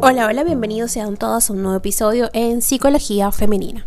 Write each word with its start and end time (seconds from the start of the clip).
Hola, 0.00 0.26
hola, 0.26 0.44
bienvenidos 0.44 0.92
sean 0.92 1.16
todos 1.16 1.50
a 1.50 1.52
un 1.52 1.62
nuevo 1.64 1.76
episodio 1.76 2.30
en 2.32 2.62
Psicología 2.62 3.32
Femenina. 3.32 3.84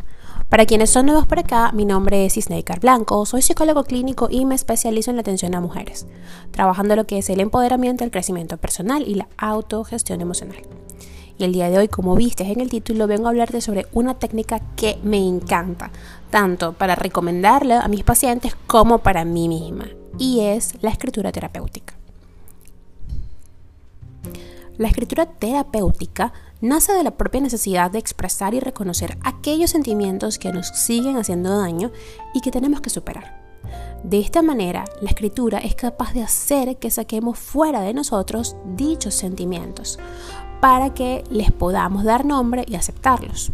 Para 0.49 0.65
quienes 0.65 0.89
son 0.89 1.05
nuevos 1.05 1.25
por 1.25 1.39
acá, 1.39 1.71
mi 1.71 1.85
nombre 1.85 2.25
es 2.25 2.35
Isneikar 2.35 2.81
Blanco, 2.81 3.25
soy 3.25 3.41
psicólogo 3.41 3.85
clínico 3.85 4.27
y 4.29 4.43
me 4.43 4.55
especializo 4.55 5.09
en 5.09 5.15
la 5.15 5.21
atención 5.21 5.55
a 5.55 5.61
mujeres, 5.61 6.07
trabajando 6.51 6.97
lo 6.97 7.07
que 7.07 7.19
es 7.19 7.29
el 7.29 7.39
empoderamiento, 7.39 8.03
el 8.03 8.11
crecimiento 8.11 8.57
personal 8.57 9.07
y 9.07 9.15
la 9.15 9.29
autogestión 9.37 10.19
emocional. 10.19 10.57
Y 11.37 11.45
el 11.45 11.53
día 11.53 11.69
de 11.69 11.77
hoy, 11.77 11.87
como 11.87 12.13
viste 12.13 12.43
en 12.43 12.59
el 12.59 12.69
título, 12.69 13.07
vengo 13.07 13.27
a 13.27 13.29
hablarte 13.29 13.61
sobre 13.61 13.87
una 13.93 14.15
técnica 14.15 14.59
que 14.75 14.99
me 15.03 15.25
encanta, 15.25 15.91
tanto 16.29 16.73
para 16.73 16.95
recomendarla 16.95 17.79
a 17.79 17.87
mis 17.87 18.03
pacientes 18.03 18.57
como 18.67 18.97
para 18.97 19.23
mí 19.23 19.47
misma, 19.47 19.85
y 20.19 20.41
es 20.41 20.73
la 20.81 20.89
escritura 20.89 21.31
terapéutica. 21.31 22.00
La 24.77 24.87
escritura 24.87 25.25
terapéutica 25.25 26.33
nace 26.61 26.93
de 26.93 27.03
la 27.03 27.11
propia 27.11 27.41
necesidad 27.41 27.91
de 27.91 27.99
expresar 27.99 28.53
y 28.53 28.59
reconocer 28.59 29.17
aquellos 29.23 29.71
sentimientos 29.71 30.39
que 30.39 30.53
nos 30.53 30.67
siguen 30.69 31.17
haciendo 31.17 31.57
daño 31.57 31.91
y 32.33 32.41
que 32.41 32.51
tenemos 32.51 32.81
que 32.81 32.89
superar. 32.89 33.41
De 34.03 34.19
esta 34.19 34.41
manera, 34.41 34.85
la 35.01 35.09
escritura 35.09 35.59
es 35.59 35.75
capaz 35.75 36.13
de 36.13 36.23
hacer 36.23 36.77
que 36.77 36.89
saquemos 36.89 37.37
fuera 37.37 37.81
de 37.81 37.93
nosotros 37.93 38.55
dichos 38.75 39.13
sentimientos 39.13 39.99
para 40.59 40.93
que 40.93 41.23
les 41.29 41.51
podamos 41.51 42.03
dar 42.03 42.25
nombre 42.25 42.63
y 42.67 42.75
aceptarlos. 42.75 43.51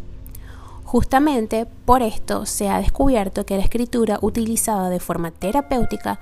Justamente 0.87 1.65
por 1.65 2.01
esto 2.01 2.45
se 2.45 2.69
ha 2.69 2.77
descubierto 2.77 3.45
que 3.45 3.57
la 3.57 3.63
escritura 3.63 4.19
utilizada 4.21 4.87
de 4.87 5.01
forma 5.01 5.31
terapéutica 5.31 6.21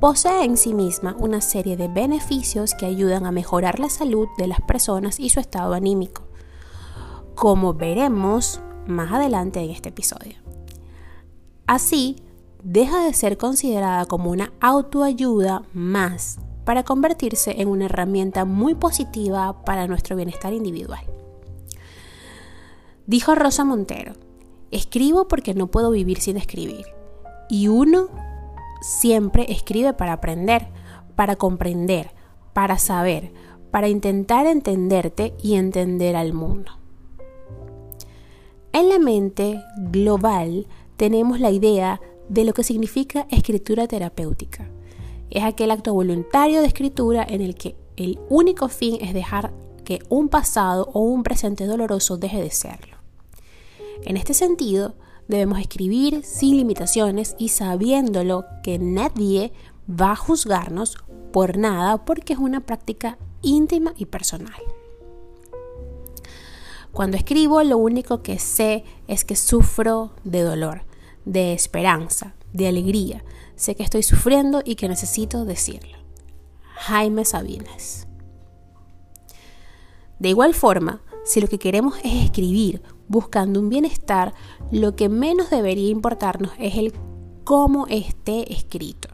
posee 0.00 0.42
en 0.42 0.56
sí 0.56 0.72
misma 0.72 1.14
una 1.18 1.42
serie 1.42 1.76
de 1.76 1.88
beneficios 1.88 2.74
que 2.74 2.86
ayudan 2.86 3.26
a 3.26 3.30
mejorar 3.30 3.78
la 3.78 3.90
salud 3.90 4.26
de 4.38 4.46
las 4.46 4.62
personas 4.62 5.20
y 5.20 5.28
su 5.28 5.38
estado 5.38 5.74
anímico, 5.74 6.22
como 7.34 7.74
veremos 7.74 8.62
más 8.86 9.12
adelante 9.12 9.60
en 9.60 9.68
este 9.68 9.90
episodio. 9.90 10.36
Así, 11.66 12.16
deja 12.64 13.04
de 13.04 13.12
ser 13.12 13.36
considerada 13.36 14.06
como 14.06 14.30
una 14.30 14.50
autoayuda 14.62 15.64
más 15.74 16.38
para 16.64 16.84
convertirse 16.84 17.60
en 17.60 17.68
una 17.68 17.84
herramienta 17.84 18.46
muy 18.46 18.74
positiva 18.74 19.62
para 19.66 19.86
nuestro 19.86 20.16
bienestar 20.16 20.54
individual. 20.54 21.15
Dijo 23.06 23.36
Rosa 23.36 23.64
Montero, 23.64 24.14
escribo 24.72 25.28
porque 25.28 25.54
no 25.54 25.68
puedo 25.68 25.92
vivir 25.92 26.20
sin 26.20 26.36
escribir. 26.36 26.86
Y 27.48 27.68
uno 27.68 28.08
siempre 28.80 29.46
escribe 29.52 29.92
para 29.92 30.14
aprender, 30.14 30.66
para 31.14 31.36
comprender, 31.36 32.10
para 32.52 32.78
saber, 32.78 33.32
para 33.70 33.88
intentar 33.88 34.46
entenderte 34.46 35.34
y 35.40 35.54
entender 35.54 36.16
al 36.16 36.32
mundo. 36.32 36.72
En 38.72 38.88
la 38.88 38.98
mente 38.98 39.62
global 39.78 40.66
tenemos 40.96 41.38
la 41.38 41.52
idea 41.52 42.00
de 42.28 42.44
lo 42.44 42.54
que 42.54 42.64
significa 42.64 43.28
escritura 43.30 43.86
terapéutica. 43.86 44.68
Es 45.30 45.44
aquel 45.44 45.70
acto 45.70 45.94
voluntario 45.94 46.60
de 46.60 46.66
escritura 46.66 47.24
en 47.28 47.40
el 47.40 47.54
que 47.54 47.76
el 47.96 48.18
único 48.28 48.68
fin 48.68 48.98
es 49.00 49.14
dejar 49.14 49.52
que 49.84 50.00
un 50.08 50.28
pasado 50.28 50.90
o 50.92 51.00
un 51.00 51.22
presente 51.22 51.66
doloroso 51.66 52.16
deje 52.16 52.42
de 52.42 52.50
serlo. 52.50 52.95
En 54.04 54.16
este 54.16 54.34
sentido, 54.34 54.94
debemos 55.28 55.58
escribir 55.58 56.22
sin 56.24 56.56
limitaciones 56.56 57.34
y 57.38 57.48
sabiéndolo 57.48 58.44
que 58.62 58.78
nadie 58.78 59.52
va 59.88 60.12
a 60.12 60.16
juzgarnos 60.16 60.96
por 61.32 61.56
nada 61.56 62.04
porque 62.04 62.32
es 62.32 62.38
una 62.38 62.60
práctica 62.60 63.18
íntima 63.42 63.94
y 63.96 64.06
personal. 64.06 64.60
Cuando 66.92 67.16
escribo 67.16 67.62
lo 67.62 67.76
único 67.76 68.22
que 68.22 68.38
sé 68.38 68.84
es 69.06 69.24
que 69.24 69.36
sufro 69.36 70.12
de 70.24 70.42
dolor, 70.42 70.82
de 71.24 71.52
esperanza, 71.52 72.34
de 72.52 72.68
alegría. 72.68 73.22
Sé 73.54 73.74
que 73.74 73.82
estoy 73.82 74.02
sufriendo 74.02 74.62
y 74.64 74.76
que 74.76 74.88
necesito 74.88 75.44
decirlo. 75.44 75.98
Jaime 76.74 77.24
Sabines. 77.24 78.06
De 80.18 80.30
igual 80.30 80.54
forma, 80.54 81.02
si 81.24 81.40
lo 81.40 81.48
que 81.48 81.58
queremos 81.58 81.98
es 82.02 82.24
escribir 82.24 82.82
buscando 83.08 83.60
un 83.60 83.68
bienestar, 83.68 84.34
lo 84.70 84.96
que 84.96 85.08
menos 85.08 85.50
debería 85.50 85.90
importarnos 85.90 86.52
es 86.58 86.76
el 86.76 86.92
cómo 87.44 87.86
esté 87.88 88.52
escrito. 88.52 89.08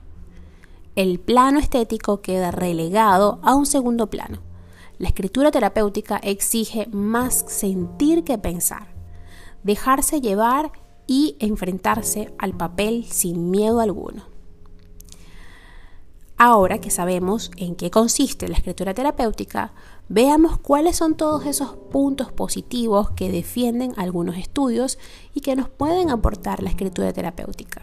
El 0.94 1.20
plano 1.20 1.58
estético 1.58 2.20
queda 2.20 2.50
relegado 2.50 3.40
a 3.42 3.54
un 3.54 3.66
segundo 3.66 4.08
plano. 4.08 4.40
La 4.98 5.08
escritura 5.08 5.50
terapéutica 5.50 6.18
exige 6.18 6.86
más 6.92 7.44
sentir 7.48 8.24
que 8.24 8.38
pensar, 8.38 8.88
dejarse 9.62 10.20
llevar 10.20 10.72
y 11.06 11.36
enfrentarse 11.40 12.32
al 12.38 12.56
papel 12.56 13.04
sin 13.04 13.50
miedo 13.50 13.80
alguno. 13.80 14.31
Ahora 16.44 16.80
que 16.80 16.90
sabemos 16.90 17.52
en 17.56 17.76
qué 17.76 17.88
consiste 17.92 18.48
la 18.48 18.56
escritura 18.56 18.94
terapéutica, 18.94 19.72
veamos 20.08 20.58
cuáles 20.58 20.96
son 20.96 21.16
todos 21.16 21.46
esos 21.46 21.76
puntos 21.92 22.32
positivos 22.32 23.12
que 23.12 23.30
defienden 23.30 23.94
algunos 23.96 24.36
estudios 24.36 24.98
y 25.34 25.40
que 25.40 25.54
nos 25.54 25.68
pueden 25.68 26.10
aportar 26.10 26.60
la 26.60 26.70
escritura 26.70 27.12
terapéutica. 27.12 27.82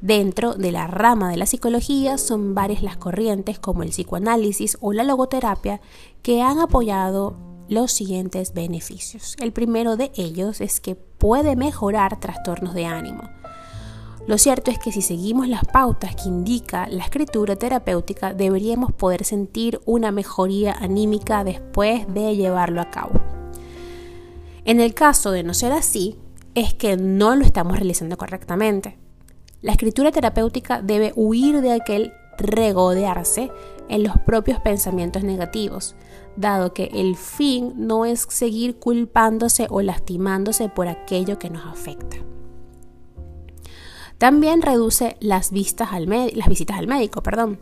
Dentro 0.00 0.54
de 0.54 0.72
la 0.72 0.86
rama 0.86 1.28
de 1.28 1.36
la 1.36 1.44
psicología 1.44 2.16
son 2.16 2.54
varias 2.54 2.82
las 2.82 2.96
corrientes 2.96 3.58
como 3.58 3.82
el 3.82 3.90
psicoanálisis 3.90 4.78
o 4.80 4.94
la 4.94 5.04
logoterapia 5.04 5.82
que 6.22 6.40
han 6.40 6.60
apoyado 6.60 7.36
los 7.68 7.92
siguientes 7.92 8.54
beneficios. 8.54 9.36
El 9.42 9.52
primero 9.52 9.98
de 9.98 10.10
ellos 10.16 10.62
es 10.62 10.80
que 10.80 10.94
puede 10.94 11.54
mejorar 11.54 12.18
trastornos 12.18 12.72
de 12.72 12.86
ánimo. 12.86 13.24
Lo 14.28 14.36
cierto 14.36 14.70
es 14.70 14.78
que 14.78 14.92
si 14.92 15.00
seguimos 15.00 15.48
las 15.48 15.64
pautas 15.64 16.14
que 16.14 16.28
indica 16.28 16.86
la 16.88 17.02
escritura 17.02 17.56
terapéutica, 17.56 18.34
deberíamos 18.34 18.92
poder 18.92 19.24
sentir 19.24 19.80
una 19.86 20.12
mejoría 20.12 20.74
anímica 20.74 21.44
después 21.44 22.06
de 22.12 22.36
llevarlo 22.36 22.82
a 22.82 22.90
cabo. 22.90 23.18
En 24.66 24.80
el 24.80 24.92
caso 24.92 25.30
de 25.30 25.44
no 25.44 25.54
ser 25.54 25.72
así, 25.72 26.18
es 26.54 26.74
que 26.74 26.98
no 26.98 27.36
lo 27.36 27.42
estamos 27.42 27.78
realizando 27.78 28.18
correctamente. 28.18 28.98
La 29.62 29.72
escritura 29.72 30.12
terapéutica 30.12 30.82
debe 30.82 31.14
huir 31.16 31.62
de 31.62 31.72
aquel 31.72 32.12
regodearse 32.36 33.50
en 33.88 34.02
los 34.02 34.18
propios 34.26 34.60
pensamientos 34.60 35.24
negativos, 35.24 35.96
dado 36.36 36.74
que 36.74 36.90
el 36.92 37.16
fin 37.16 37.72
no 37.78 38.04
es 38.04 38.26
seguir 38.28 38.78
culpándose 38.78 39.68
o 39.70 39.80
lastimándose 39.80 40.68
por 40.68 40.86
aquello 40.86 41.38
que 41.38 41.48
nos 41.48 41.64
afecta. 41.64 42.18
También 44.18 44.62
reduce 44.62 45.16
las, 45.20 45.52
vistas 45.52 45.90
al 45.92 46.06
visitas 46.06 46.76
al 46.76 46.88
médico. 46.88 47.22
Perdón. 47.22 47.60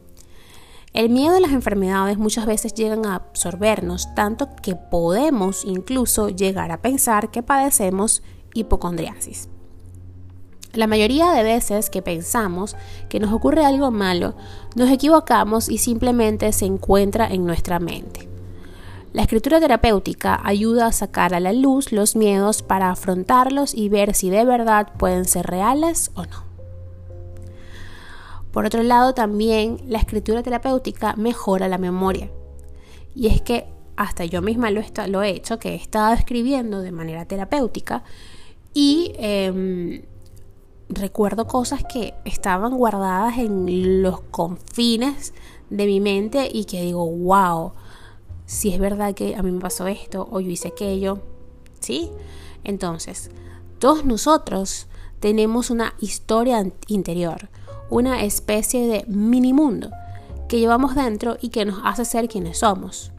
El 0.94 1.10
miedo 1.10 1.36
a 1.36 1.40
las 1.40 1.52
enfermedades 1.52 2.16
muchas 2.16 2.46
veces 2.46 2.72
llegan 2.72 3.04
a 3.04 3.16
absorbernos 3.16 4.14
tanto 4.14 4.48
que 4.62 4.74
podemos 4.74 5.66
incluso 5.66 6.30
llegar 6.30 6.72
a 6.72 6.80
pensar 6.80 7.30
que 7.30 7.42
padecemos 7.42 8.22
hipocondriasis. 8.54 9.50
La 10.72 10.86
mayoría 10.86 11.32
de 11.32 11.42
veces 11.42 11.90
que 11.90 12.00
pensamos 12.00 12.76
que 13.10 13.20
nos 13.20 13.32
ocurre 13.32 13.64
algo 13.64 13.90
malo, 13.90 14.36
nos 14.74 14.90
equivocamos 14.90 15.68
y 15.68 15.76
simplemente 15.78 16.50
se 16.52 16.64
encuentra 16.64 17.26
en 17.28 17.44
nuestra 17.44 17.78
mente. 17.78 18.28
La 19.12 19.22
escritura 19.22 19.60
terapéutica 19.60 20.40
ayuda 20.44 20.86
a 20.86 20.92
sacar 20.92 21.34
a 21.34 21.40
la 21.40 21.52
luz 21.52 21.92
los 21.92 22.16
miedos 22.16 22.62
para 22.62 22.90
afrontarlos 22.90 23.74
y 23.74 23.88
ver 23.88 24.14
si 24.14 24.30
de 24.30 24.44
verdad 24.46 24.92
pueden 24.98 25.26
ser 25.26 25.46
reales 25.46 26.10
o 26.14 26.24
no. 26.24 26.45
Por 28.56 28.64
otro 28.64 28.82
lado, 28.82 29.12
también 29.12 29.82
la 29.86 29.98
escritura 29.98 30.42
terapéutica 30.42 31.14
mejora 31.16 31.68
la 31.68 31.76
memoria. 31.76 32.30
Y 33.14 33.26
es 33.26 33.42
que 33.42 33.66
hasta 33.96 34.24
yo 34.24 34.40
misma 34.40 34.70
lo, 34.70 34.80
he 35.22 35.28
hecho, 35.28 35.58
que 35.58 35.72
he 35.72 35.74
estado 35.74 36.14
escribiendo 36.14 36.80
de 36.80 36.90
manera 36.90 37.26
terapéutica 37.26 38.02
y 38.72 39.12
em, 39.18 40.00
recuerdo 40.88 41.46
cosas 41.46 41.84
que 41.84 42.14
estaban 42.24 42.74
guardadas 42.78 43.36
en 43.36 44.00
los 44.00 44.22
confines 44.22 45.34
de 45.68 45.84
mi 45.84 46.00
mente 46.00 46.48
y 46.50 46.64
que 46.64 46.80
digo, 46.80 47.06
wow, 47.06 47.72
si 48.46 48.72
es 48.72 48.78
verdad 48.80 49.12
que 49.12 49.36
a 49.36 49.42
mí 49.42 49.52
me 49.52 49.60
pasó 49.60 49.86
esto 49.86 50.26
o 50.30 50.40
yo 50.40 50.48
hice 50.48 50.68
aquello, 50.68 51.18
¿sí? 51.80 52.10
Entonces, 52.64 53.30
todos 53.80 54.06
nosotros 54.06 54.86
tenemos 55.20 55.68
una 55.68 55.92
historia 56.00 56.66
interior, 56.86 57.50
una 57.90 58.22
especie 58.22 58.86
de 58.86 59.04
mini 59.06 59.52
mundo 59.52 59.90
que 60.48 60.58
llevamos 60.58 60.94
dentro 60.94 61.36
y 61.40 61.48
que 61.50 61.64
nos 61.64 61.80
hace 61.84 62.04
ser 62.04 62.28
quienes 62.28 62.58
somos. 62.58 63.12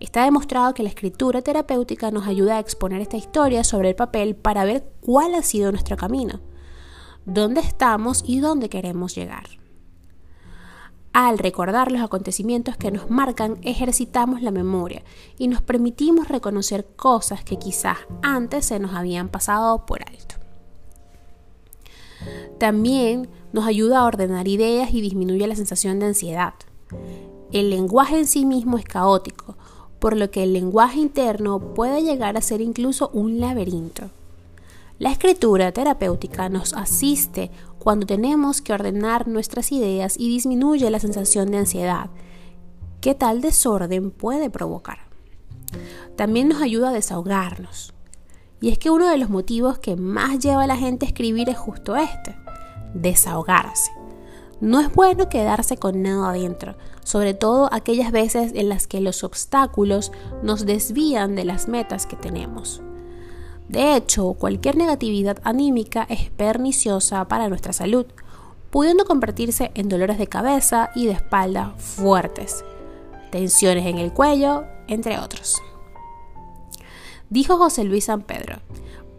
Está 0.00 0.24
demostrado 0.24 0.74
que 0.74 0.82
la 0.82 0.88
escritura 0.88 1.42
terapéutica 1.42 2.10
nos 2.10 2.26
ayuda 2.26 2.56
a 2.56 2.60
exponer 2.60 3.00
esta 3.00 3.16
historia 3.16 3.62
sobre 3.62 3.90
el 3.90 3.94
papel 3.94 4.34
para 4.34 4.64
ver 4.64 4.84
cuál 5.00 5.34
ha 5.34 5.42
sido 5.42 5.70
nuestro 5.70 5.96
camino, 5.96 6.40
dónde 7.24 7.60
estamos 7.60 8.24
y 8.26 8.40
dónde 8.40 8.68
queremos 8.68 9.14
llegar. 9.14 9.44
Al 11.12 11.38
recordar 11.38 11.92
los 11.92 12.00
acontecimientos 12.00 12.76
que 12.76 12.90
nos 12.90 13.10
marcan, 13.10 13.58
ejercitamos 13.62 14.40
la 14.40 14.50
memoria 14.50 15.02
y 15.38 15.48
nos 15.48 15.60
permitimos 15.60 16.28
reconocer 16.28 16.86
cosas 16.96 17.44
que 17.44 17.58
quizás 17.58 17.98
antes 18.22 18.64
se 18.64 18.78
nos 18.78 18.94
habían 18.94 19.28
pasado 19.28 19.84
por 19.84 20.00
alto. 20.02 20.36
También 22.58 23.28
nos 23.52 23.66
ayuda 23.66 23.98
a 23.98 24.04
ordenar 24.04 24.48
ideas 24.48 24.92
y 24.92 25.00
disminuye 25.00 25.46
la 25.46 25.56
sensación 25.56 25.98
de 25.98 26.06
ansiedad. 26.06 26.54
El 27.52 27.70
lenguaje 27.70 28.18
en 28.18 28.26
sí 28.26 28.44
mismo 28.44 28.78
es 28.78 28.84
caótico, 28.84 29.56
por 29.98 30.16
lo 30.16 30.30
que 30.30 30.42
el 30.42 30.52
lenguaje 30.52 30.98
interno 30.98 31.74
puede 31.74 32.02
llegar 32.02 32.36
a 32.36 32.40
ser 32.40 32.60
incluso 32.60 33.10
un 33.12 33.40
laberinto. 33.40 34.10
La 34.98 35.10
escritura 35.10 35.72
terapéutica 35.72 36.48
nos 36.48 36.74
asiste 36.74 37.50
cuando 37.78 38.06
tenemos 38.06 38.60
que 38.60 38.72
ordenar 38.72 39.26
nuestras 39.26 39.72
ideas 39.72 40.16
y 40.18 40.28
disminuye 40.28 40.88
la 40.90 41.00
sensación 41.00 41.50
de 41.50 41.58
ansiedad 41.58 42.10
que 43.00 43.14
tal 43.14 43.40
desorden 43.40 44.12
puede 44.12 44.48
provocar. 44.48 44.98
También 46.16 46.48
nos 46.48 46.62
ayuda 46.62 46.90
a 46.90 46.92
desahogarnos. 46.92 47.92
Y 48.60 48.68
es 48.68 48.78
que 48.78 48.90
uno 48.90 49.08
de 49.08 49.18
los 49.18 49.28
motivos 49.28 49.80
que 49.80 49.96
más 49.96 50.38
lleva 50.38 50.62
a 50.62 50.68
la 50.68 50.76
gente 50.76 51.04
a 51.04 51.08
escribir 51.08 51.48
es 51.48 51.58
justo 51.58 51.96
este, 51.96 52.36
desahogarse. 52.94 53.90
No 54.60 54.80
es 54.80 54.92
bueno 54.92 55.28
quedarse 55.28 55.76
con 55.76 56.02
nada 56.02 56.30
adentro, 56.30 56.76
sobre 57.02 57.34
todo 57.34 57.68
aquellas 57.72 58.12
veces 58.12 58.52
en 58.54 58.68
las 58.68 58.86
que 58.86 59.00
los 59.00 59.24
obstáculos 59.24 60.12
nos 60.42 60.66
desvían 60.66 61.34
de 61.34 61.44
las 61.44 61.66
metas 61.66 62.06
que 62.06 62.16
tenemos. 62.16 62.80
De 63.68 63.96
hecho, 63.96 64.34
cualquier 64.34 64.76
negatividad 64.76 65.38
anímica 65.44 66.06
es 66.08 66.30
perniciosa 66.30 67.26
para 67.26 67.48
nuestra 67.48 67.72
salud, 67.72 68.06
pudiendo 68.70 69.04
convertirse 69.04 69.72
en 69.74 69.88
dolores 69.88 70.18
de 70.18 70.26
cabeza 70.26 70.90
y 70.94 71.06
de 71.06 71.12
espalda 71.12 71.74
fuertes, 71.78 72.64
tensiones 73.30 73.86
en 73.86 73.98
el 73.98 74.12
cuello, 74.12 74.64
entre 74.86 75.18
otros. 75.18 75.60
Dijo 77.30 77.56
José 77.56 77.84
Luis 77.84 78.04
San 78.04 78.22
Pedro, 78.22 78.60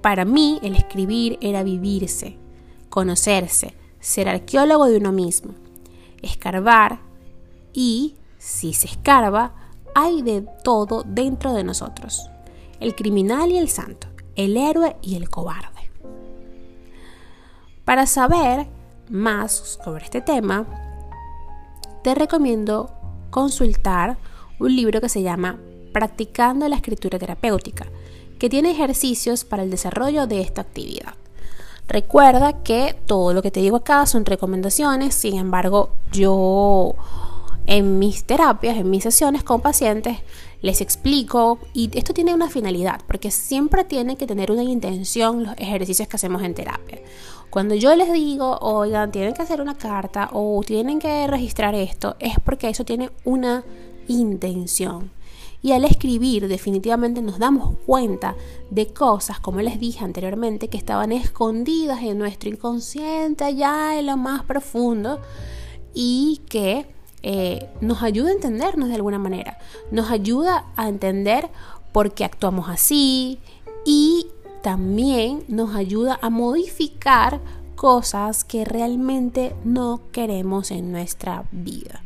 para 0.02 0.24
mí 0.24 0.60
el 0.62 0.76
escribir 0.76 1.38
era 1.42 1.64
vivirse, 1.64 2.38
conocerse, 2.94 3.76
ser 4.00 4.30
arqueólogo 4.30 4.86
de 4.86 4.98
uno 4.98 5.12
mismo, 5.12 5.56
escarbar 6.22 7.00
y, 7.74 8.16
si 8.38 8.74
se 8.74 8.86
escarba, 8.86 9.56
hay 9.96 10.22
de 10.22 10.46
todo 10.64 11.04
dentro 11.04 11.54
de 11.54 11.64
nosotros, 11.64 12.30
el 12.80 12.94
criminal 12.96 13.52
y 13.52 13.58
el 13.58 13.70
santo 13.70 14.14
el 14.36 14.58
héroe 14.58 14.96
y 15.02 15.16
el 15.16 15.30
cobarde. 15.30 15.92
Para 17.86 18.06
saber 18.06 18.68
más 19.10 19.52
sobre 19.84 20.06
este 20.06 20.22
tema, 20.22 20.66
te 22.04 22.16
recomiendo 22.16 22.92
consultar 23.30 24.18
un 24.60 24.76
libro 24.76 25.02
que 25.02 25.10
se 25.10 25.22
llama 25.22 25.60
Practicando 25.92 26.68
la 26.68 26.78
escritura 26.78 27.20
terapéutica, 27.20 27.86
que 28.40 28.50
tiene 28.50 28.72
ejercicios 28.72 29.44
para 29.46 29.64
el 29.64 29.70
desarrollo 29.70 30.28
de 30.28 30.42
esta 30.42 30.62
actividad. 30.62 31.14
Recuerda 31.88 32.64
que 32.64 32.96
todo 33.06 33.34
lo 33.34 33.42
que 33.42 33.52
te 33.52 33.60
digo 33.60 33.78
acá 33.78 34.06
son 34.06 34.26
recomendaciones, 34.26 35.14
sin 35.14 35.38
embargo, 35.38 35.92
yo 36.12 36.96
en 37.66 38.00
mis 38.00 38.24
terapias, 38.24 38.78
en 38.78 38.90
mis 38.90 39.04
sesiones 39.04 39.44
con 39.44 39.62
pacientes, 39.62 40.18
les 40.62 40.80
explico 40.80 41.60
y 41.74 41.90
esto 41.98 42.14
tiene 42.14 42.34
una 42.34 42.50
finalidad, 42.50 43.02
porque 43.06 43.32
siempre 43.32 43.84
tiene 43.84 44.16
que 44.16 44.26
tener 44.26 44.52
una 44.52 44.64
intención 44.64 45.44
los 45.44 45.54
ejercicios 45.58 46.08
que 46.08 46.16
hacemos 46.16 46.42
en 46.42 46.54
terapia. 46.54 47.00
Cuando 47.50 47.76
yo 47.76 47.96
les 47.96 48.12
digo, 48.12 48.58
oigan, 48.62 49.12
tienen 49.12 49.34
que 49.34 49.42
hacer 49.42 49.62
una 49.62 49.78
carta 49.78 50.30
o 50.32 50.62
tienen 50.66 51.00
que 51.00 51.28
registrar 51.28 51.76
esto, 51.76 52.16
es 52.20 52.36
porque 52.44 52.70
eso 52.70 52.86
tiene 52.86 53.12
una 53.26 53.64
intención. 54.08 55.12
Y 55.64 55.72
al 55.72 55.86
escribir 55.86 56.48
definitivamente 56.48 57.22
nos 57.22 57.40
damos 57.40 57.78
cuenta 57.86 58.36
de 58.70 58.88
cosas, 58.88 59.40
como 59.40 59.62
les 59.62 59.80
dije 59.80 60.04
anteriormente, 60.04 60.68
que 60.68 60.78
estaban 60.78 61.12
escondidas 61.14 62.04
en 62.04 62.20
nuestro 62.20 62.50
inconsciente, 62.50 63.46
allá 63.46 63.98
en 63.98 64.08
lo 64.08 64.18
más 64.18 64.44
profundo, 64.44 65.22
y 65.94 66.42
que 66.50 66.86
eh, 67.24 67.70
nos 67.80 68.04
ayuda 68.04 68.30
a 68.30 68.34
entendernos 68.34 68.90
de 68.90 68.96
alguna 68.96 69.20
manera, 69.20 69.58
nos 69.90 70.12
ayuda 70.12 70.66
a 70.76 70.90
entender 70.90 71.50
por 71.94 72.14
qué 72.14 72.26
actuamos 72.26 72.68
así 72.68 73.40
y 73.86 74.28
también 74.62 75.46
nos 75.48 75.76
ayuda 75.76 76.20
a 76.22 76.30
modificar 76.30 77.40
cosas 77.76 78.44
que 78.44 78.66
realmente 78.66 79.56
no 79.64 80.02
queremos 80.12 80.72
en 80.72 80.92
nuestra 80.92 81.46
vida. 81.52 82.02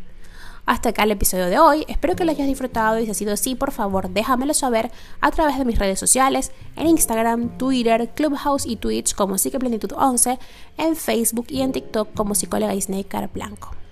Hasta 0.67 0.89
acá 0.89 1.03
el 1.03 1.11
episodio 1.11 1.45
de 1.45 1.57
hoy. 1.59 1.85
Espero 1.87 2.17
que 2.17 2.25
lo 2.25 2.31
hayas 2.31 2.45
disfrutado 2.45 2.99
y 2.99 3.05
si 3.05 3.11
ha 3.11 3.13
sido 3.13 3.33
así, 3.33 3.55
por 3.55 3.71
favor, 3.71 4.09
déjamelo 4.09 4.53
saber 4.53 4.91
a 5.21 5.31
través 5.31 5.57
de 5.57 5.63
mis 5.63 5.79
redes 5.79 5.97
sociales, 5.97 6.51
en 6.75 6.87
Instagram, 6.87 7.57
Twitter, 7.57 8.09
Clubhouse 8.13 8.65
y 8.65 8.75
Twitch 8.75 9.15
como 9.15 9.35
Psiqueplenitud11, 9.35 10.37
en 10.77 10.97
Facebook 10.97 11.47
y 11.49 11.61
en 11.61 11.71
TikTok 11.71 12.13
como 12.13 12.35
psicóloga 12.35 12.75
Isnei 12.75 13.07
Blanco. 13.33 13.86